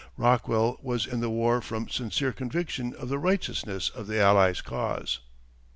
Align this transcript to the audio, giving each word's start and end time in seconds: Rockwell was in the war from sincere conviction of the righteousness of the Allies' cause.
Rockwell 0.17 0.79
was 0.81 1.05
in 1.05 1.19
the 1.19 1.29
war 1.29 1.61
from 1.61 1.87
sincere 1.87 2.31
conviction 2.31 2.95
of 2.95 3.07
the 3.09 3.19
righteousness 3.19 3.89
of 3.91 4.07
the 4.07 4.19
Allies' 4.19 4.59
cause. 4.61 5.19